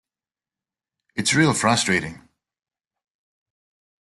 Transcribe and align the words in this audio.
It's 1.15 1.35
real 1.35 1.53
frustrating... 1.53 2.27